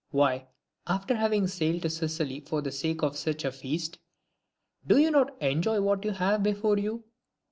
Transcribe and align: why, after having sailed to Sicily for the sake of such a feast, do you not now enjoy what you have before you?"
why, 0.09 0.47
after 0.87 1.13
having 1.13 1.45
sailed 1.45 1.83
to 1.83 1.87
Sicily 1.91 2.39
for 2.39 2.63
the 2.63 2.71
sake 2.71 3.03
of 3.03 3.15
such 3.15 3.45
a 3.45 3.51
feast, 3.51 3.99
do 4.87 4.97
you 4.97 5.11
not 5.11 5.39
now 5.39 5.47
enjoy 5.49 5.79
what 5.79 6.03
you 6.03 6.09
have 6.09 6.41
before 6.41 6.79
you?" 6.79 7.03